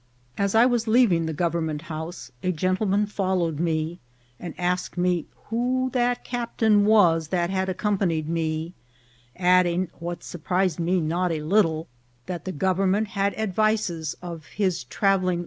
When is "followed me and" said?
3.05-4.59